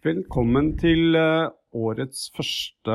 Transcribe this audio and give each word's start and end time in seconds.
Velkommen 0.00 0.70
til 0.80 1.12
eh, 1.12 1.50
årets 1.76 2.30
første 2.32 2.94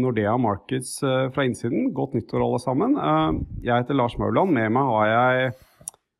Nordea 0.00 0.32
Markets 0.40 0.94
eh, 1.04 1.26
fra 1.34 1.44
innsiden. 1.44 1.90
Godt 1.92 2.14
nyttår, 2.16 2.40
alle 2.40 2.60
sammen. 2.62 2.94
Eh, 2.96 3.40
jeg 3.66 3.82
heter 3.82 3.98
Lars 3.98 4.16
Mauland. 4.16 4.54
Med 4.56 4.72
meg 4.72 4.88
har 4.88 5.10
jeg 5.10 5.50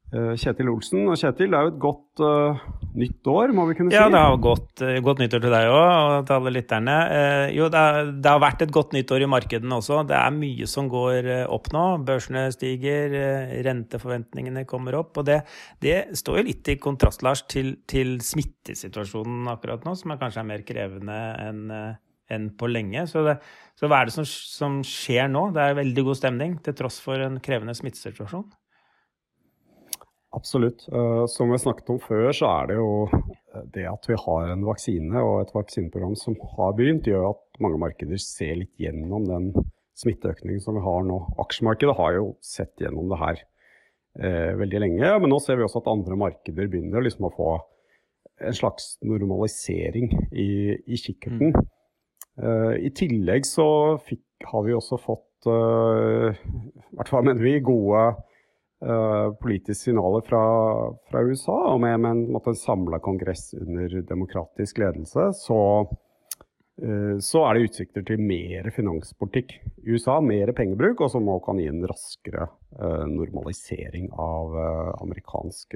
Kjetil 0.09 0.71
Olsen. 0.73 1.03
Og 1.11 1.19
Kjetil, 1.21 1.51
det 1.53 1.59
er 1.59 1.67
jo 1.67 1.73
et 1.75 1.81
godt 1.83 2.23
uh, 2.25 2.63
nytt 2.97 3.29
år, 3.29 3.53
må 3.57 3.67
vi 3.69 3.75
kunne 3.77 3.93
si? 3.93 3.97
Ja, 3.99 4.07
det 4.09 4.23
har 4.23 4.39
gått 4.41 4.81
godt 5.05 5.21
nyttår 5.21 5.43
til 5.45 5.53
deg 5.53 5.69
òg, 5.69 5.83
og 5.85 6.29
til 6.29 6.37
alle 6.39 6.53
lytterne. 6.55 6.95
Uh, 7.13 7.45
jo, 7.53 7.69
det, 7.75 7.83
er, 7.83 8.11
det, 8.15 8.33
har 8.33 8.41
vært 8.41 8.65
et 8.65 8.73
godt 8.73 8.97
nyttår 8.97 9.27
i 9.27 9.31
markedene 9.35 9.79
også. 9.83 10.01
Det 10.09 10.17
er 10.17 10.35
mye 10.39 10.69
som 10.71 10.89
går 10.93 11.29
opp 11.45 11.69
nå. 11.77 11.85
Børsene 12.09 12.47
stiger, 12.57 13.17
uh, 13.21 13.55
renteforventningene 13.69 14.65
kommer 14.71 14.97
opp. 15.03 15.21
Og 15.21 15.29
det, 15.29 15.43
det, 15.85 15.99
står 16.17 16.41
jo 16.41 16.49
litt 16.49 16.73
i 16.73 16.79
kontrast, 16.81 17.27
Lars, 17.27 17.45
til, 17.51 17.75
til 17.91 18.17
smittesituasjonen 18.25 19.53
akkurat 19.53 19.85
nå, 19.85 19.97
som 19.99 20.17
er 20.17 20.23
kanskje 20.23 20.45
er 20.45 20.53
mer 20.55 20.65
krevende 20.69 21.23
enn 21.45 21.65
enn 22.29 22.51
på 22.61 22.69
lenge. 22.71 23.07
Så, 23.09 23.25
det, 23.27 23.39
så 23.79 23.89
hva 23.89 24.03
er 24.03 24.09
det 24.09 24.17
som, 24.17 24.27
som, 24.29 24.81
skjer 24.87 25.31
nå? 25.33 25.49
Det 25.57 25.65
er 25.65 25.79
veldig 25.79 26.05
god 26.11 26.19
stemning 26.21 26.57
til 26.65 26.77
tross 26.77 26.99
for 27.05 27.21
en 27.25 27.39
krevende 27.45 27.77
smittesituasjon. 27.77 28.45
Absolutt. 30.39 30.87
Uh, 30.93 31.27
som 31.31 31.51
vi 31.51 31.59
snakket 31.59 31.91
om 31.91 31.99
før, 32.03 32.31
så 32.37 32.51
er 32.61 32.71
det 32.71 32.79
jo 32.79 32.93
det 33.75 33.87
at 33.91 34.07
vi 34.09 34.17
har 34.19 34.53
en 34.53 34.65
vaksine 34.67 35.23
og 35.25 35.43
et 35.43 35.55
vaksineprogram 35.55 36.15
som 36.19 36.37
har 36.57 36.77
begynt, 36.79 37.09
gjør 37.11 37.33
at 37.33 37.63
mange 37.63 37.81
markeder 37.83 38.21
ser 38.23 38.61
litt 38.61 38.75
gjennom 38.79 39.27
den 39.29 39.51
smitteøkningen 39.99 40.63
som 40.63 40.79
vi 40.79 40.85
har 40.85 41.07
nå. 41.07 41.19
Aksjemarkedet 41.43 41.97
har 41.99 42.15
jo 42.19 42.29
sett 42.45 42.75
gjennom 42.79 43.09
det 43.11 43.19
her 43.19 43.41
eh, 44.23 44.53
veldig 44.61 44.83
lenge, 44.85 45.11
men 45.23 45.33
nå 45.33 45.41
ser 45.43 45.59
vi 45.59 45.67
også 45.67 45.83
at 45.83 45.91
andre 45.91 46.19
markeder 46.21 46.71
begynner 46.71 47.05
liksom 47.05 47.29
å 47.29 47.35
få 47.35 47.51
en 48.47 48.55
slags 48.55 48.93
normalisering 49.03 50.13
i, 50.31 50.51
i 50.87 51.01
kikkerten. 51.01 51.51
Mm. 51.51 51.71
Eh, 52.39 52.75
I 52.87 52.93
tillegg 52.95 53.49
så 53.49 53.69
fikk, 54.07 54.23
har 54.47 54.67
vi 54.69 54.77
også 54.77 55.01
fått, 55.03 55.27
i 55.49 55.55
eh, 55.55 56.43
hvert 56.99 57.11
fall 57.11 57.27
mener 57.27 57.43
vi, 57.43 57.59
gode 57.65 58.05
uh, 58.85 59.35
politiske 59.43 59.89
signaler 59.89 60.25
fra, 60.27 60.43
fra, 61.11 61.23
USA. 61.25 61.57
Og 61.75 61.81
med, 61.83 61.97
med 62.05 62.11
en, 62.11 62.39
en 62.39 62.59
samla 62.59 63.01
kongress 63.05 63.53
under 63.59 64.01
demokratisk 64.09 64.79
ledelse, 64.83 65.31
så, 65.39 65.61
så, 67.25 67.41
er 67.43 67.57
det 67.57 67.69
utsikter 67.69 68.05
til 68.07 68.23
mer 68.23 68.71
finanspolitikk 68.75 69.57
i 69.83 69.97
USA. 69.97 70.21
Mer 70.23 70.53
pengebruk, 70.55 71.03
og 71.03 71.11
som 71.11 71.27
også 71.29 71.49
kan 71.49 71.63
gi 71.63 71.67
en 71.73 71.87
raskere 71.91 72.47
normalisering 73.11 74.13
av 74.15 74.55
amerikansk 75.03 75.75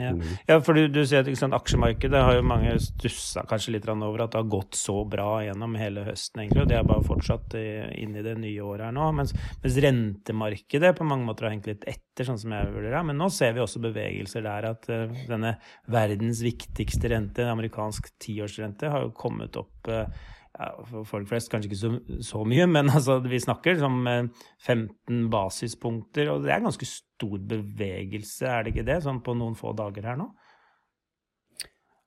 ja. 0.00 0.10
ja, 0.48 0.58
for 0.64 0.74
du, 0.74 0.88
du 0.90 1.00
sier 1.06 1.22
at 1.22 1.38
sant, 1.38 1.54
aksjemarkedet 1.54 2.22
har 2.26 2.38
jo 2.38 2.46
mange 2.46 2.72
stussa 2.82 3.44
kanskje 3.48 3.76
litt 3.76 3.88
over 3.92 4.24
at 4.24 4.32
det 4.34 4.40
har 4.40 4.50
gått 4.50 4.78
så 4.78 4.96
bra 5.06 5.38
gjennom 5.44 5.76
hele 5.78 6.02
høsten, 6.08 6.42
egentlig, 6.42 6.64
og 6.64 6.70
det 6.70 6.78
har 6.80 6.88
bare 6.88 7.06
fortsatt 7.06 7.54
inn 7.54 8.16
i 8.18 8.24
det 8.24 8.34
nye 8.40 8.64
året 8.64 8.88
her 8.88 8.96
nå. 8.96 9.06
Mens, 9.14 9.34
mens, 9.62 9.78
rentemarkedet 9.84 10.94
på 10.98 11.06
mange 11.06 11.28
måter 11.28 11.48
har 11.48 11.54
hengt 11.54 11.70
litt 11.70 11.86
etter, 11.90 12.26
sånn 12.26 12.40
som 12.40 12.54
jeg 12.54 12.70
vurderer 12.72 12.98
det. 12.98 13.04
Men 13.10 13.20
nå 13.22 13.30
ser 13.34 13.54
vi 13.54 13.62
også 13.62 13.82
bevegelser 13.84 14.46
der 14.46 14.68
at 14.72 14.88
uh, 14.90 15.24
denne 15.30 15.56
verdens 15.90 16.42
viktigste 16.44 17.10
rente, 17.12 17.46
amerikansk 17.50 18.10
tiårsrente, 18.22 18.90
har 18.90 19.06
jo 19.06 19.14
kommet 19.18 19.58
opp 19.60 19.92
uh, 19.92 20.06
ja, 20.54 20.70
for 20.86 21.06
folk 21.08 21.26
flest 21.30 21.50
kanskje 21.50 21.70
ikke 21.70 21.80
så, 21.80 21.90
så 22.22 22.44
mye, 22.46 22.66
men 22.70 22.90
altså, 22.96 23.18
vi 23.26 23.42
snakker 23.42 23.78
som 23.80 24.00
15 24.06 24.86
eh, 24.86 25.28
basispunkter, 25.32 26.30
og 26.32 26.44
det 26.44 26.54
er 26.54 26.64
ganske 26.64 26.88
stor 26.88 27.36
bevegelse, 27.50 28.46
er 28.46 28.64
det 28.64 28.74
ikke 28.74 28.88
det, 28.90 29.00
sånn 29.04 29.22
på 29.24 29.36
noen 29.38 29.58
få 29.58 29.74
dager 29.76 30.12
her 30.12 30.20
nå? 30.20 30.30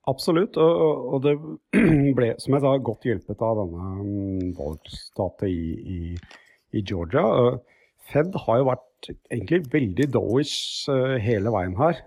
Absolutt, 0.07 0.55
og, 0.63 1.07
og 1.17 1.23
det 1.25 1.35
ble, 2.17 2.31
som 2.39 2.55
jeg 2.55 2.63
sa, 2.63 2.73
godt 2.79 3.07
hjulpet 3.09 3.43
av 3.43 3.59
denne 3.59 3.87
mm, 3.99 4.51
valgstatet 4.55 5.49
i, 5.51 5.63
i, 5.97 6.01
i, 6.71 6.83
Georgia. 6.87 7.57
Fed 8.07 8.31
har 8.45 8.61
jo 8.61 8.69
vært 8.69 9.09
egentlig 9.27 9.65
veldig 9.73 10.07
dovish 10.15 10.87
eh, 10.93 11.17
hele 11.19 11.51
veien 11.51 11.75
her 11.75 11.99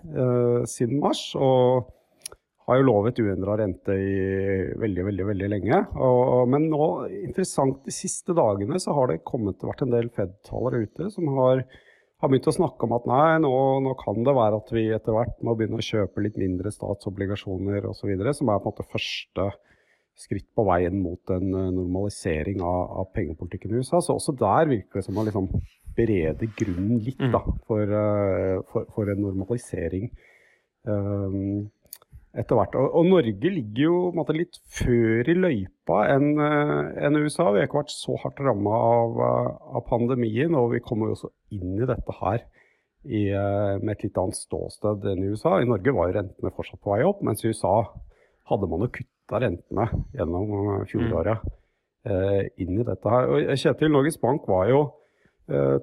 siden 0.73 1.03
mars. 1.05 1.27
og 1.37 1.91
har 2.71 2.79
jo 2.79 2.87
lovet 2.87 3.19
uendra 3.19 3.57
rente 3.59 3.95
i 3.99 4.17
veldig, 4.79 5.05
veldig 5.09 5.25
veldig 5.33 5.49
lenge. 5.51 5.79
Og, 5.99 6.49
men 6.53 6.69
nå, 6.71 6.87
interessant, 7.19 7.81
de 7.87 7.95
siste 7.95 8.37
dagene 8.37 8.79
så 8.83 8.95
har 8.95 9.11
det 9.11 9.25
kommet, 9.27 9.63
vært 9.67 9.83
en 9.85 9.95
del 9.95 10.11
Fed-talere 10.15 10.85
ute 10.87 11.09
som 11.11 11.27
har, 11.35 11.65
har, 11.67 12.31
begynt 12.31 12.51
å 12.53 12.55
snakke 12.55 12.87
om 12.87 12.95
at 12.95 13.09
nei, 13.11 13.41
nå, 13.43 13.55
nå, 13.87 13.97
kan 13.99 14.23
det 14.27 14.37
være 14.37 14.61
at 14.63 14.71
vi 14.77 14.87
etter 14.95 15.17
hvert 15.17 15.43
må 15.47 15.57
begynne 15.59 15.81
å 15.83 15.89
kjøpe 15.89 16.23
litt 16.23 16.39
mindre 16.39 16.73
statsobligasjoner 16.75 17.91
osv., 17.91 18.15
som 18.39 18.55
er 18.55 18.63
på 18.63 18.71
en 18.71 18.71
måte 18.71 18.89
første 18.93 19.51
skritt 20.21 20.51
på 20.55 20.67
veien 20.69 20.99
mot 21.01 21.33
en 21.33 21.47
eh, 21.49 21.69
normalisering 21.75 22.63
av, 22.63 22.81
av 23.03 23.11
pengepolitikken 23.17 23.73
i 23.73 23.81
USA. 23.81 24.03
Så 24.05 24.19
også 24.19 24.37
der 24.39 24.69
virker 24.71 25.01
det 25.01 25.07
som 25.09 25.19
å 25.19 25.25
liksom 25.27 25.49
berede 25.97 26.49
grunnen 26.59 27.01
litt 27.03 27.19
da, 27.19 27.41
mm. 27.43 27.61
for, 27.67 27.93
uh, 27.93 28.61
for, 28.71 28.87
for 28.95 29.11
en 29.11 29.25
normalisering. 29.25 30.11
Um, 30.87 31.71
etter 32.39 32.59
hvert. 32.59 32.77
Og, 32.79 32.93
og, 33.01 33.09
Norge 33.11 33.53
ligger 33.53 33.83
jo 33.83 33.99
måte, 34.15 34.37
litt 34.37 34.61
før 34.71 35.29
i 35.31 35.37
løypa 35.37 36.05
enn 36.13 36.31
uh, 36.39 36.91
en 37.03 37.19
USA. 37.19 37.49
Vi 37.51 37.63
har 37.63 37.69
ikke 37.69 37.81
vært 37.83 37.95
så 37.95 38.17
hardt 38.23 38.43
ramma 38.45 38.77
av, 38.87 39.19
uh, 39.19 39.51
av, 39.79 39.85
pandemien, 39.89 40.55
og 40.59 40.75
vi 40.75 40.83
kommer 40.85 41.11
jo 41.11 41.19
også 41.19 41.33
inn 41.57 41.75
i 41.81 41.89
dette 41.89 42.17
her 42.21 42.45
i, 43.03 43.25
uh, 43.35 43.81
med 43.83 43.97
et 43.97 44.07
litt 44.07 44.21
annet 44.23 44.39
ståsted 44.39 45.09
enn 45.11 45.25
i 45.27 45.33
USA. 45.33 45.59
I 45.59 45.71
Norge 45.71 45.97
var 45.97 46.11
jo 46.11 46.19
rentene 46.21 46.55
fortsatt 46.55 46.83
på 46.85 46.95
vei 46.95 47.03
opp, 47.09 47.25
mens 47.27 47.43
i 47.43 47.51
USA 47.51 47.75
hadde 48.51 48.71
man 48.71 48.87
jo 48.87 48.93
kutta 49.01 49.43
rentene 49.43 49.91
gjennom 50.15 50.87
fjoråret 50.91 51.45
mm. 52.03 52.49
inn 52.59 52.81
i 52.81 52.87
dette 52.87 53.13
her. 53.13 53.29
Og 53.31 53.53
Kjetil, 53.55 53.93
Norges 53.95 54.19
Bank 54.19 54.49
var 54.51 54.67
jo 54.67 54.81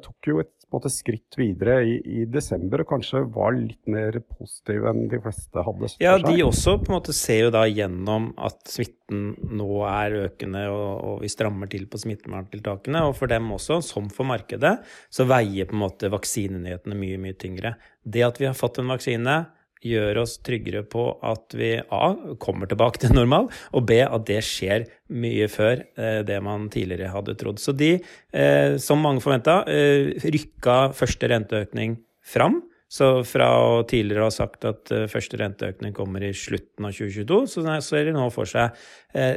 tok 0.03 0.31
jo 0.31 0.41
et 0.43 0.53
måte, 0.73 0.89
skritt 0.91 1.37
videre 1.39 1.77
i, 1.87 1.95
i, 2.03 2.25
desember 2.29 2.83
og 2.83 2.89
kanskje 2.91 3.21
var 3.33 3.55
litt 3.55 3.89
mer 3.89 4.17
positiv 4.19 4.87
enn 4.89 5.07
de 5.11 5.19
fleste 5.23 5.63
hadde 5.63 5.91
Ja, 6.03 6.17
de 6.21 6.35
også 6.43 6.77
på 6.81 6.91
en 6.91 6.97
måte 6.97 7.15
ser 7.15 7.45
jo 7.45 7.53
da 7.55 7.63
gjennom 7.69 8.29
at 8.35 8.59
smitten 8.71 9.29
nå 9.57 9.69
er 9.87 10.17
økende 10.25 10.65
og, 10.73 10.89
og 11.07 11.21
vi 11.23 11.31
strammer 11.31 11.71
til 11.71 11.87
på 11.89 12.01
smitteverntiltakene. 12.01 13.05
Og 13.07 13.15
for 13.19 13.31
dem 13.31 13.47
også, 13.55 13.79
som 13.85 14.09
for 14.13 14.27
markedet, 14.27 14.77
så 15.13 15.27
veier 15.29 15.69
på 15.69 15.77
en 15.77 15.85
måte 15.85 16.11
vaksinenyhetene 16.13 16.99
mye, 16.99 17.21
mye 17.21 17.37
tyngre. 17.39 17.77
Det 18.03 18.25
at 18.27 18.41
vi 18.41 18.49
har 18.49 18.57
fått 18.57 18.81
en 18.81 18.91
vaksine, 18.91 19.39
gjør 19.85 20.21
oss 20.23 20.37
tryggere 20.45 20.83
på 20.87 21.09
at 21.25 21.55
vi 21.57 21.75
A. 21.77 22.15
kommer 22.41 22.69
tilbake 22.69 23.01
til 23.01 23.15
normal, 23.15 23.49
og 23.73 23.85
B. 23.89 24.01
at 24.05 24.25
det 24.27 24.41
skjer 24.45 24.87
mye 25.13 25.49
før 25.51 25.83
eh, 25.97 26.21
det 26.27 26.39
man 26.43 26.69
tidligere 26.73 27.13
hadde 27.13 27.37
trodd. 27.39 27.61
Så 27.61 27.75
de, 27.77 27.97
eh, 28.33 28.77
som 28.81 29.03
mange 29.03 29.23
forventa, 29.23 29.61
eh, 29.69 30.15
rykka 30.23 30.93
første 30.97 31.29
renteøkning 31.31 31.99
fram. 32.25 32.63
Så 32.87 33.25
fra 33.27 33.49
å 33.59 33.81
tidligere 33.83 34.29
ha 34.29 34.31
sagt 34.31 34.63
at 34.63 34.87
første 35.11 35.35
renteøkning 35.41 35.91
kommer 35.91 36.23
i 36.23 36.29
slutten 36.31 36.85
av 36.87 36.93
2022, 36.95 37.41
så 37.51 37.81
ser 37.83 38.07
de 38.07 38.13
nå 38.15 38.29
for 38.31 38.47
seg 38.47 38.77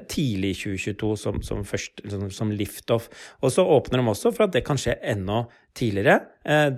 tidlig 0.06 0.52
i 0.52 0.58
2022 0.60 1.10
som, 1.18 1.40
som, 1.42 1.64
først, 1.66 1.98
som, 2.12 2.28
som 2.30 2.52
liftoff. 2.54 3.08
Og 3.42 3.50
så 3.50 3.64
åpner 3.66 3.98
de 3.98 4.06
også 4.12 4.30
for 4.30 4.46
at 4.46 4.54
det 4.54 4.62
kan 4.68 4.78
skje 4.78 4.94
enda 5.02 5.48
tidligere, 5.74 6.20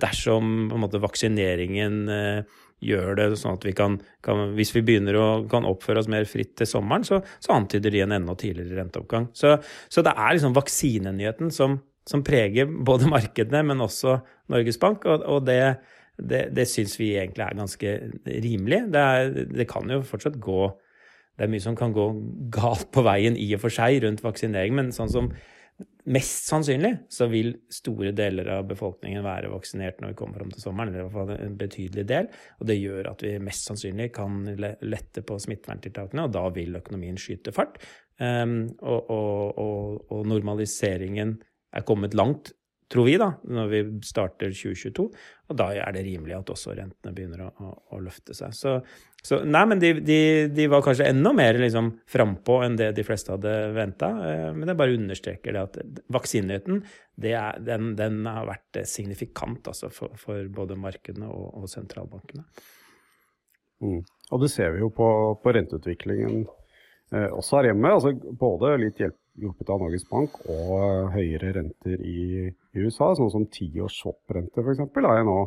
dersom 0.01 0.73
måte, 0.73 0.97
vaksineringen 1.03 2.09
gjør 2.83 3.17
det 3.19 3.27
sånn 3.39 3.57
at 3.57 3.65
vi 3.67 3.73
kan, 3.77 3.97
kan 4.25 4.53
Hvis 4.57 4.73
vi 4.75 4.83
begynner 4.85 5.17
å 5.19 5.27
kan 5.51 5.67
oppføre 5.67 6.03
oss 6.03 6.11
mer 6.11 6.27
fritt 6.29 6.55
til 6.59 6.69
sommeren, 6.69 7.05
så, 7.07 7.21
så 7.43 7.55
antyder 7.55 7.93
de 7.93 8.03
en 8.05 8.15
enda 8.19 8.35
tidligere 8.39 8.81
renteoppgang. 8.81 9.29
Så, 9.37 9.57
så 9.91 10.05
det 10.05 10.13
er 10.13 10.35
liksom 10.35 10.55
vaksinenyheten 10.57 11.51
som, 11.55 11.79
som, 12.09 12.23
preger 12.25 12.69
både 12.69 13.09
markedene, 13.11 13.63
men 13.71 13.83
også 13.83 14.19
Norges 14.53 14.79
Bank, 14.81 15.07
og, 15.09 15.25
og 15.27 15.47
det, 15.49 15.59
det, 16.19 16.47
det 16.55 16.67
syns 16.69 16.95
vi 16.99 17.13
egentlig 17.17 17.47
er 17.47 17.59
ganske 17.59 17.97
rimelig. 18.47 18.85
Det, 18.93 19.03
er, 19.17 19.35
det 19.53 19.69
kan 19.71 19.91
jo 19.91 20.03
fortsatt 20.07 20.39
gå 20.43 20.71
det 21.33 21.47
er 21.47 21.49
mye 21.49 21.63
som 21.63 21.73
kan 21.73 21.93
gå 21.93 22.03
galt 22.53 22.91
på 22.93 23.01
veien 23.05 23.33
i 23.41 23.47
og 23.55 23.63
for 23.63 23.73
seg 23.73 24.03
rundt 24.03 24.21
vaksinering, 24.21 24.75
men 24.77 24.91
sånn 24.93 25.09
som 25.09 25.31
Mest 26.03 26.49
sannsynlig 26.49 26.91
så 27.13 27.29
vil 27.31 27.53
store 27.71 28.11
deler 28.15 28.49
av 28.57 28.65
befolkningen 28.67 29.23
være 29.23 29.51
vaksinert 29.53 30.01
når 30.01 30.11
vi 30.11 30.17
kommer 30.19 30.41
fram 30.41 30.49
til 30.51 30.63
sommeren, 30.65 30.91
eller 30.91 31.05
i 31.05 31.05
hvert 31.07 31.15
fall 31.15 31.45
en 31.47 31.55
betydelig 31.61 32.03
del. 32.09 32.27
Og 32.59 32.67
det 32.67 32.75
gjør 32.75 33.07
at 33.13 33.23
vi 33.23 33.31
mest 33.39 33.69
sannsynlig 33.69 34.09
kan 34.17 34.41
lette 34.83 35.23
på 35.23 35.37
smitteverntiltakene, 35.39 36.25
og 36.27 36.33
da 36.35 36.43
vil 36.57 36.75
økonomien 36.81 37.19
skyte 37.19 37.55
fart. 37.55 37.79
Um, 38.19 38.67
og, 38.83 39.09
og, 39.09 39.61
og, 39.63 40.03
og, 40.11 40.27
normaliseringen 40.29 41.37
er 41.73 41.87
kommet 41.87 42.13
langt 42.13 42.51
tror 42.93 43.07
vi, 43.07 43.15
da, 43.19 43.31
når 43.49 43.71
vi 43.71 43.79
starter 44.05 44.53
2022. 44.53 45.07
Og 45.49 45.57
da 45.59 45.71
er 45.75 45.95
det 45.95 46.03
rimelig 46.05 46.35
at 46.37 46.51
også 46.53 46.75
rentene 46.77 47.13
begynner 47.15 47.47
å, 47.47 47.49
å, 47.57 47.73
å 47.95 48.01
løfte 48.03 48.35
seg. 48.37 48.53
Så, 48.57 48.75
så, 49.23 49.41
nei, 49.43 49.63
men 49.71 49.81
de, 49.81 49.91
de, 50.05 50.19
de, 50.53 50.69
var 50.71 50.85
kanskje 50.85 51.09
enda 51.09 51.33
mer 51.35 51.57
liksom 51.61 51.91
frampå 52.09 52.59
enn 52.65 52.77
det 52.79 52.91
de 52.97 53.05
fleste 53.07 53.33
hadde 53.33 53.53
venta. 53.75 54.11
Eh, 54.29 54.47
men 54.55 54.69
jeg 54.69 54.79
bare 54.83 54.97
understreker 54.99 55.57
det 55.57 55.65
at 55.67 56.01
vaksinnyheten 56.13 56.83
den, 57.25 57.93
den, 57.99 58.23
har 58.29 58.49
vært 58.49 58.83
signifikant 58.89 59.73
altså, 59.73 59.91
for, 59.93 60.13
for, 60.21 60.45
både 60.53 60.79
markedene 60.79 61.29
og, 61.33 61.49
og 61.63 61.69
sentralbankene. 61.71 62.45
Mm. 63.83 64.03
Og 64.33 64.41
det 64.41 64.53
ser 64.53 64.75
vi 64.75 64.85
jo 64.85 64.93
på, 64.93 65.07
på 65.43 65.51
renteutviklingen 65.53 66.45
Eh, 67.13 67.29
også 67.29 67.59
her 67.59 67.69
hjemme, 67.69 67.91
altså 67.93 68.13
både 68.39 68.73
litt 68.81 69.01
hjelp, 69.01 69.17
hjulpet 69.39 69.69
av 69.73 69.81
Norges 69.81 70.05
Bank 70.09 70.35
og 70.45 71.11
høyere 71.13 71.53
renter 71.57 72.01
i, 72.05 72.47
i 72.49 72.85
USA, 72.85 73.11
sånn 73.17 73.31
som 73.33 73.45
tiårs 73.51 73.97
swap-rente 74.01 74.61
f.eks., 74.61 74.83
er 74.83 75.27
nå 75.27 75.37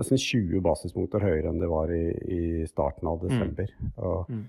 nesten 0.00 0.20
20 0.20 0.64
basispunkter 0.64 1.24
høyere 1.24 1.50
enn 1.50 1.60
det 1.60 1.68
var 1.70 1.92
i, 1.92 2.06
i 2.10 2.40
starten 2.68 3.10
av 3.10 3.20
desember. 3.24 3.68
Mm. 3.80 3.92
Og, 3.96 4.32
mm. 4.32 4.42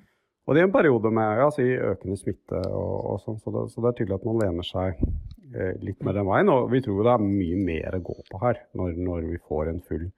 og, 0.46 0.54
det 0.54 0.64
er 0.64 0.70
en 0.70 0.76
periode 0.76 1.12
med 1.16 1.44
ja, 1.44 1.50
si, 1.56 1.68
økende 1.92 2.20
smitte 2.20 2.64
og, 2.70 2.96
og 3.14 3.22
sånn, 3.26 3.40
så, 3.44 3.68
så, 3.68 3.84
det 3.84 3.92
er 3.92 4.00
tydelig 4.00 4.18
at 4.20 4.28
man 4.30 4.42
lener 4.44 4.68
seg 4.68 5.02
eh, 5.02 5.74
litt 5.84 6.04
mer 6.06 6.20
den 6.20 6.30
veien. 6.30 6.52
Og 6.54 6.72
vi 6.72 6.84
tror 6.86 7.04
det 7.08 7.16
er 7.16 7.26
mye 7.26 7.62
mer 7.72 8.00
å 8.00 8.04
gå 8.12 8.18
på 8.32 8.44
her 8.44 8.64
når, 8.80 9.00
når 9.00 9.32
vi 9.34 9.42
får 9.48 9.74
en 9.74 9.84
full 9.88 10.10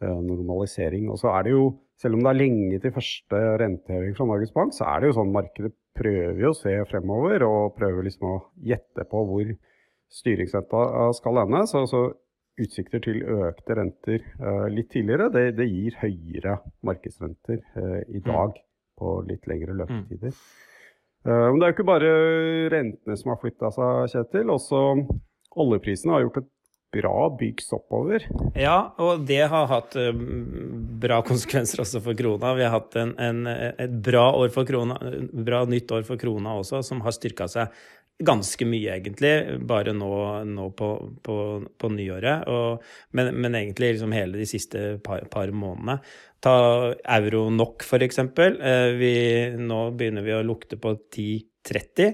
normalisering. 0.00 1.10
Og 1.12 1.18
så 1.20 1.28
er 1.34 1.44
det 1.46 1.52
jo, 1.52 1.64
selv 2.00 2.16
om 2.16 2.24
det 2.24 2.30
er 2.32 2.38
lenge 2.38 2.78
til 2.80 2.94
første 2.94 3.40
renteheving 3.60 4.14
fra 4.16 4.26
Norges 4.30 4.54
Bank, 4.54 4.72
så 4.76 4.86
er 4.88 5.02
det 5.02 5.10
jo 5.10 5.18
sånn 5.18 5.34
markedet 5.34 5.74
prøver 5.96 6.40
jo 6.40 6.52
å 6.52 6.56
se 6.56 6.72
fremover 6.90 7.44
og 7.46 7.76
prøver 7.78 8.06
liksom 8.06 8.28
å 8.28 8.38
gjette 8.64 9.06
på 9.10 9.22
hvor 9.28 9.52
styringsrenta 10.20 11.10
skal 11.18 11.44
ende. 11.44 11.64
Så, 11.70 11.84
så, 11.90 12.08
utsikter 12.60 13.00
til 13.00 13.22
økte 13.24 13.72
renter 13.78 14.24
uh, 14.42 14.66
litt 14.68 14.90
tidligere, 14.92 15.30
det, 15.32 15.44
det, 15.56 15.64
gir 15.70 15.94
høyere 15.96 16.58
markedsrenter 16.84 17.62
uh, 17.78 18.02
i 18.04 18.18
mm. 18.18 18.26
dag 18.26 18.58
på 19.00 19.12
litt 19.30 19.48
lengre 19.48 19.76
løpetider. 19.78 20.34
Uh, 21.24 21.46
men 21.46 21.56
det 21.56 21.64
er 21.64 21.72
jo 21.72 21.76
ikke 21.78 21.86
bare 21.88 22.10
rentene 22.74 23.16
som 23.16 23.32
har 23.32 23.40
flytta 23.40 23.70
seg, 23.72 24.12
Kjetil. 24.12 24.52
Også 24.52 24.82
oljeprisen 25.62 26.12
har 26.12 26.26
gjort 26.26 26.42
et 26.42 26.50
bra 26.94 27.28
byggs 27.38 27.70
oppover. 27.76 28.26
Ja, 28.58 28.92
og 28.98 29.24
det 29.28 29.44
har 29.52 29.70
hatt 29.70 29.94
bra 31.00 31.20
konsekvenser 31.26 31.84
også 31.84 32.02
for 32.04 32.18
krona. 32.18 32.54
Vi 32.58 32.66
har 32.66 32.74
hatt 32.74 32.98
en, 32.98 33.14
en, 33.22 33.46
et 33.50 33.96
bra, 34.02 34.26
år 34.38 34.50
for 34.54 34.68
krona, 34.68 34.98
bra 35.30 35.64
nytt 35.70 35.92
år 35.94 36.04
for 36.08 36.20
krona 36.20 36.58
også, 36.60 36.82
som 36.86 37.02
har 37.06 37.14
styrka 37.16 37.48
seg 37.50 37.70
ganske 38.20 38.66
mye, 38.68 38.96
egentlig, 38.98 39.60
bare 39.68 39.94
nå, 39.96 40.10
nå 40.48 40.66
på, 40.76 40.88
på, 41.24 41.36
på, 41.80 41.90
nyåret. 41.94 42.48
Og, 42.52 42.84
men, 43.16 43.32
men, 43.40 43.56
egentlig 43.56 43.94
liksom 43.94 44.14
hele 44.14 44.40
de 44.40 44.48
siste 44.48 44.98
par, 45.04 45.24
par 45.32 45.52
månedene. 45.56 46.00
Ta 46.44 46.54
euro 47.16 47.46
nok, 47.52 47.84
eksempel. 48.00 48.60
Eh, 48.60 49.56
nå 49.56 49.80
begynner 49.96 50.26
vi 50.26 50.36
å 50.36 50.44
lukte 50.44 50.80
på 50.80 50.94
10,30. 51.16 52.12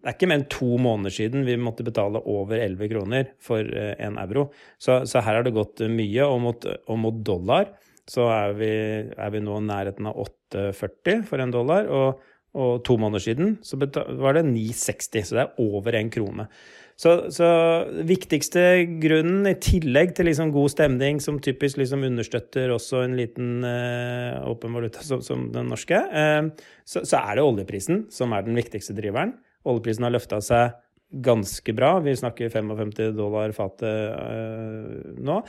Det 0.00 0.10
er 0.10 0.16
ikke 0.16 0.28
mer 0.30 0.40
enn 0.40 0.50
to 0.52 0.74
måneder 0.80 1.14
siden 1.14 1.46
vi 1.46 1.56
måtte 1.60 1.86
betale 1.86 2.22
over 2.30 2.58
11 2.58 2.90
kroner 2.92 3.32
for 3.42 3.62
eh, 3.62 3.94
en 4.02 4.18
euro. 4.22 4.48
Så, 4.78 5.02
så 5.08 5.22
her 5.24 5.40
har 5.40 5.46
det 5.46 5.56
gått 5.56 5.84
mye. 5.88 6.26
Og 6.26 6.38
mot, 6.44 6.66
og 6.66 7.00
mot 7.00 7.24
dollar 7.26 7.72
så 8.10 8.28
er 8.28 8.54
vi, 8.58 8.70
er 9.08 9.32
vi 9.32 9.40
nå 9.40 9.58
nærheten 9.64 10.10
av 10.10 10.18
8,40 10.26 11.26
for 11.28 11.44
en 11.44 11.54
dollar. 11.54 11.88
og 11.88 12.30
og 12.54 12.84
to 12.86 12.94
måneder 13.02 13.22
siden 13.22 13.54
så 13.66 13.76
var 13.80 14.36
det 14.36 14.46
9,60, 14.46 15.26
så 15.26 15.34
det 15.36 15.42
er 15.42 15.62
over 15.62 15.96
en 15.98 16.10
krone. 16.14 16.46
Så, 16.94 17.16
så 17.34 17.48
viktigste 18.06 18.62
grunnen, 19.02 19.48
i 19.50 19.56
tillegg 19.58 20.12
til 20.14 20.28
liksom 20.30 20.52
god 20.54 20.70
stemning, 20.70 21.18
som 21.22 21.40
typisk 21.42 21.80
liksom 21.80 22.06
understøtter 22.06 22.70
også 22.70 23.02
en 23.02 23.16
liten 23.18 23.66
eh, 23.66 24.38
åpen 24.46 24.76
valuta 24.78 25.02
som, 25.02 25.24
som, 25.26 25.48
den 25.54 25.66
norske, 25.72 25.98
eh, 25.98 26.68
så, 26.86 27.02
så, 27.02 27.18
er 27.18 27.40
det 27.40 27.48
oljeprisen 27.48 28.04
som 28.14 28.36
er 28.36 28.46
den 28.46 28.54
viktigste 28.60 28.94
driveren. 28.94 29.34
Oljeprisen 29.68 30.06
har 30.06 30.14
løfta 30.14 30.40
seg 30.44 30.74
ganske 31.24 31.72
bra. 31.76 31.98
Vi 32.04 32.16
snakker 32.16 32.50
55 32.50 33.14
dollar 33.16 33.54
fatet 33.56 33.86
eh, 33.86 35.14
nå. 35.24 35.40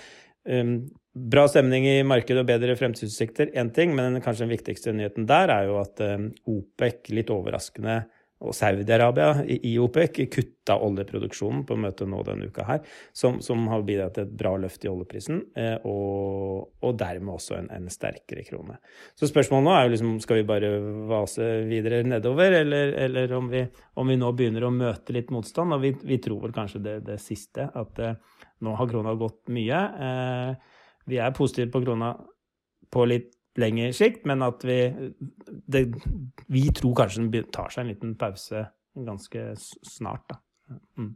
Um, 0.46 0.76
bra 1.16 1.48
stemning 1.50 1.88
i 1.90 2.04
markedet 2.06 2.44
og 2.44 2.50
bedre 2.50 2.76
fremtidsutsikter, 2.78 3.50
én 3.58 3.72
ting, 3.74 3.96
men 3.98 4.20
kanskje 4.22 4.46
den 4.46 4.54
viktigste 4.54 4.94
nyheten 4.94 5.26
der 5.30 5.50
er 5.50 5.70
jo 5.72 5.80
at 5.82 6.04
um, 6.06 6.28
OPEC, 6.52 7.10
litt 7.18 7.32
overraskende, 7.34 8.04
og 8.46 8.54
Saudi-Arabia 8.54 9.46
i 9.48 9.78
OPEC 9.80 10.20
kutta 10.30 10.76
oljeproduksjonen 10.84 11.64
på 11.66 11.78
møtet 11.80 12.10
nå 12.12 12.20
denne 12.28 12.50
uka 12.52 12.66
her, 12.68 12.82
som, 13.16 13.40
som 13.42 13.64
har 13.72 13.86
bidratt 13.88 14.18
til 14.18 14.28
et 14.28 14.36
bra 14.38 14.52
løft 14.60 14.86
i 14.86 14.92
oljeprisen, 14.92 15.40
eh, 15.58 15.78
og, 15.88 16.68
og, 16.96 17.00
dermed 17.00 17.34
også 17.36 17.58
en, 17.60 17.70
en, 17.76 17.90
sterkere 17.92 18.46
krone. 18.48 18.78
Så 19.18 19.30
spørsmålet 19.30 19.68
nå 19.68 19.74
er 19.76 19.86
jo 19.86 19.94
liksom 19.94 20.14
skal 20.24 20.42
vi 20.42 20.48
bare 20.48 20.72
vase 21.10 21.50
videre 21.70 22.04
nedover, 22.08 22.60
eller, 22.62 22.94
eller 23.06 23.36
om, 23.38 23.50
vi, 23.52 23.66
om, 24.00 24.12
vi, 24.12 24.20
nå 24.22 24.32
begynner 24.38 24.68
å 24.68 24.74
møte 24.74 25.16
litt 25.16 25.34
motstand? 25.36 25.76
Og 25.76 25.84
vi, 25.84 25.94
vi 26.08 26.20
tror 26.24 26.46
vel 26.46 26.56
kanskje 26.56 26.84
det, 26.86 26.96
det 27.08 27.20
siste, 27.24 27.68
at 27.74 28.02
eh, 28.04 28.16
nå 28.66 28.76
har 28.80 28.92
krona 28.92 29.16
gått 29.20 29.44
mye. 29.54 29.82
Eh, 30.08 30.80
vi 31.12 31.20
er 31.22 31.36
positive 31.38 31.72
på 31.74 31.84
krona 31.86 32.16
på 32.92 33.06
litt 33.10 33.34
lengre 33.60 33.92
sikt, 33.96 34.26
men 34.28 34.44
at 34.44 34.64
vi 34.68 34.80
det, 35.48 35.86
Vi 36.52 36.66
tror 36.76 36.96
kanskje 36.98 37.24
den 37.24 37.52
tar 37.54 37.72
seg 37.72 37.86
en 37.86 37.94
liten 37.94 38.18
pause 38.20 38.66
ganske 38.96 39.54
snart, 39.60 40.28
da. 40.32 40.40
Mm. 41.00 41.14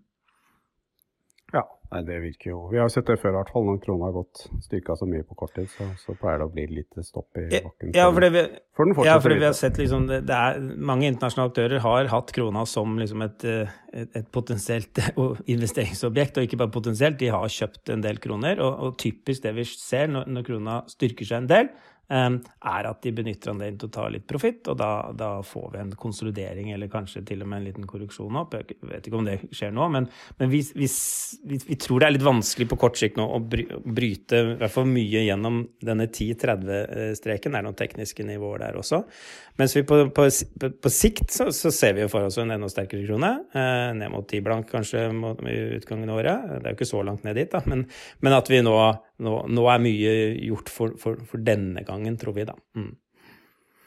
Ja, 1.50 1.64
nei, 1.90 2.02
det 2.06 2.18
virker 2.22 2.52
jo 2.52 2.58
Vi 2.70 2.78
har 2.78 2.90
sett 2.94 3.08
det 3.10 3.16
før, 3.18 3.32
i 3.32 3.38
hvert 3.40 3.52
fall. 3.54 3.66
Når 3.66 3.80
krona 3.82 4.10
har 4.10 4.16
gått 4.20 4.44
styrka 4.62 4.96
så 5.00 5.08
mye 5.10 5.26
på 5.26 5.38
kort 5.40 5.56
tid, 5.58 5.70
så, 5.72 5.88
så, 5.98 6.14
pleier 6.20 6.42
det 6.42 6.46
å 6.46 6.52
bli 6.54 6.66
litt 6.78 7.00
stopp 7.06 7.40
i 7.42 7.48
bakken. 7.50 7.94
Ja, 7.96 8.06
for, 8.14 8.28
vi, 8.36 8.44
for 8.78 9.08
ja, 9.08 9.16
fordi 9.24 9.40
vi 9.42 9.48
har 9.48 9.56
sett 9.58 9.80
liksom 9.82 10.06
det, 10.12 10.22
det, 10.30 10.38
er 10.38 10.62
Mange 10.92 11.10
internasjonale 11.10 11.54
aktører 11.54 11.84
har 11.86 12.12
hatt 12.14 12.34
krona 12.36 12.66
som 12.70 13.00
liksom 13.02 13.26
et, 13.26 13.48
et, 13.50 14.18
et, 14.22 14.30
potensielt 14.36 15.02
investeringsobjekt, 15.56 16.38
og 16.38 16.50
ikke 16.50 16.62
bare 16.62 16.76
potensielt, 16.78 17.20
de 17.22 17.34
har 17.34 17.56
kjøpt 17.60 17.94
en 17.96 18.06
del 18.06 18.22
kroner. 18.22 18.62
Og, 18.62 18.86
og 18.86 19.00
typisk 19.02 19.48
det 19.48 19.56
vi 19.58 19.66
ser 19.72 20.12
når, 20.14 20.30
når 20.30 20.50
krona 20.52 20.82
styrker 20.92 21.32
seg 21.32 21.44
en 21.44 21.54
del, 21.54 21.74
er 22.10 22.88
at 22.90 23.02
de 23.04 23.12
benytter 23.14 23.52
anledningen 23.52 23.80
til 23.84 23.90
å 23.92 23.94
ta 23.94 24.08
litt 24.10 24.26
profitt, 24.30 24.66
og 24.72 24.78
da, 24.80 24.90
da, 25.14 25.30
får 25.46 25.68
vi 25.74 25.82
en 25.84 25.92
konsolidering 26.00 26.72
eller 26.74 26.90
kanskje 26.92 27.22
til 27.28 27.44
og 27.46 27.52
med 27.52 27.62
en 27.62 27.68
liten 27.68 27.88
korreksjon 27.90 28.40
opp. 28.40 28.56
Jeg 28.58 28.80
vet 28.90 29.10
ikke 29.10 29.20
om 29.20 29.28
det 29.28 29.38
skjer 29.54 29.76
nå, 29.76 29.86
men, 29.94 30.08
men 30.40 30.52
vi, 30.52 30.64
vi, 30.74 30.90
vi, 31.54 31.78
tror 31.78 32.02
det 32.02 32.10
er 32.10 32.16
litt 32.18 32.26
vanskelig 32.26 32.70
på 32.72 32.80
kort 32.82 32.98
sikt 32.98 33.20
nå 33.20 33.28
å 33.30 33.42
bryte 33.44 34.42
i 34.42 34.56
hvert 34.60 34.74
fall 34.74 34.90
mye 34.90 35.26
gjennom 35.28 35.62
denne 35.86 36.10
10-30-streken. 36.10 37.54
Det 37.54 37.62
er 37.62 37.68
noen 37.68 37.80
tekniske 37.80 38.26
nivåer 38.26 38.66
der 38.66 38.82
også. 38.82 39.04
Mens 39.60 39.76
vi 39.76 39.84
på, 39.84 39.98
på, 40.16 40.26
på 40.84 40.92
sikt 40.94 41.34
så, 41.36 41.50
så, 41.52 41.72
ser 41.76 41.98
vi 41.98 42.06
jo 42.06 42.12
for 42.12 42.30
oss 42.30 42.38
en 42.40 42.54
enda 42.56 42.70
sterkere 42.72 43.04
krone. 43.04 43.34
Eh, 43.52 43.90
ned 43.98 44.14
mot 44.14 44.24
10 44.24 44.46
blank 44.46 44.70
kanskje 44.72 45.04
i 45.52 45.58
utgangen 45.76 46.12
av 46.14 46.22
året. 46.22 46.48
Det 46.54 46.62
er 46.64 46.72
jo 46.72 46.80
ikke 46.80 46.88
så 46.94 47.04
langt 47.04 47.28
ned 47.28 47.36
dit, 47.36 47.52
da. 47.52 47.60
Men, 47.68 47.84
men 48.24 48.38
at 48.38 48.50
vi 48.52 48.64
nå 48.64 48.78
nå, 49.20 49.36
nå, 49.52 49.68
er 49.68 49.84
mye 49.84 50.16
gjort 50.48 50.72
for, 50.72 50.96
for, 51.02 51.20
for, 51.28 51.44
denne 51.44 51.84
gangen, 51.88 52.16
tror 52.20 52.38
vi, 52.38 52.48
da. 52.48 52.56
Mm. 52.80 52.94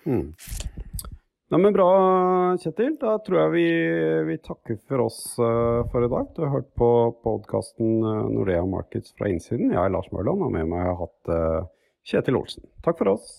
Mm. 0.04 0.26
Nei, 1.52 1.60
men 1.60 1.74
bra, 1.76 1.88
Kjetil. 2.60 2.94
Da 3.00 3.18
tror 3.24 3.42
jeg 3.42 3.52
vi, 3.54 3.66
vi 4.30 4.38
takker 4.44 4.78
for 4.88 5.06
oss 5.06 5.20
uh, 5.40 5.84
for 5.92 6.04
i 6.04 6.10
dag. 6.12 6.30
Du 6.36 6.44
har 6.44 6.54
hørt 6.58 6.70
på 6.80 6.88
podkasten 7.24 8.00
uh, 8.00 8.24
Nordea 8.32 8.64
Markets 8.68 9.12
fra 9.16 9.28
innsiden. 9.32 9.72
Jeg 9.72 9.80
er 9.80 9.92
Lars 9.92 10.08
Mørland, 10.12 10.44
og 10.48 10.52
med 10.54 10.68
meg 10.72 10.84
har 10.84 10.92
jeg 10.92 11.00
hatt 11.04 11.32
uh, 11.36 11.70
Kjetil 12.08 12.40
Olsen. 12.40 12.68
Takk 12.84 13.00
for 13.00 13.16
oss. 13.16 13.38